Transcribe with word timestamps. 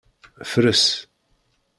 Fres. 0.51 0.81